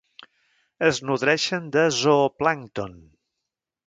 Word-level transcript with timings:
Es 0.87 1.01
nodreixen 1.09 1.67
de 1.75 1.83
zooplàncton. 1.97 2.97